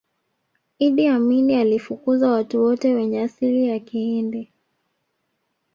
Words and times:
iddi 0.79 1.07
amini 1.07 1.55
alifukuza 1.55 2.31
watu 2.31 2.61
wote 2.63 2.93
wenye 2.95 3.21
asili 3.21 3.67
ya 3.67 3.79
kihindi 3.79 4.51